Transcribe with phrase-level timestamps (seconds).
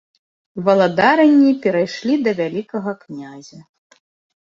[0.69, 3.65] Валадаранні перайшлі да вялікага князя.